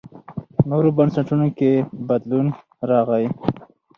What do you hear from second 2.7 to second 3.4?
راغی.